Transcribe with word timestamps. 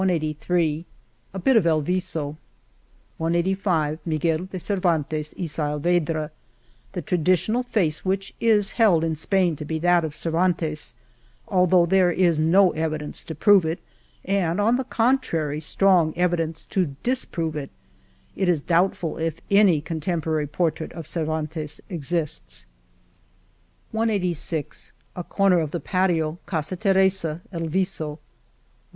lyg 0.03 0.23
AbitofEl 1.35 1.83
VisOy 1.83 2.35
iSj 3.19 3.99
Miguel 4.03 4.45
de 4.45 4.57
Cervantes 4.59 5.35
y 5.37 5.43
Saavedra. 5.43 6.31
The 6.93 7.03
traditional 7.03 7.61
face 7.61 8.03
which 8.03 8.33
is 8.39 8.71
held 8.81 9.03
in 9.03 9.15
Spain 9.15 9.55
to 9.57 9.63
be 9.63 9.77
that 9.77 10.03
of 10.03 10.13
Cervantes^ 10.13 10.95
although 11.47 11.85
there 11.85 12.09
is 12.09 12.39
no 12.39 12.71
evidence 12.71 13.23
to 13.25 13.35
prove 13.35 13.63
it, 13.63 13.79
and, 14.25 14.59
on 14.59 14.77
the 14.77 14.85
contrary 14.85 15.57
y 15.57 15.59
strong 15.59 16.17
evidence 16.17 16.65
to 16.65 16.95
disprove 17.03 17.55
it 17.55 17.69
{It 18.35 18.49
is 18.49 18.63
doubtful 18.63 19.19
if 19.19 19.39
any 19.51 19.81
contemporary 19.81 20.47
portrait 20.47 20.91
of 20.93 21.05
Cervantes 21.05 21.79
exists) 21.89 22.65
iSs 23.93 23.93
xxiii 23.93 24.07
List 24.07 24.07
of 24.09 24.09
Illustrations 24.09 24.93
Page 25.15 25.21
A 25.23 25.23
corner 25.23 25.59
of 25.59 25.69
the 25.69 25.79
patio, 25.79 26.39
Casa 26.47 26.75
Teresa, 26.75 27.41
El 27.51 27.67
VisOy.. 27.67 28.17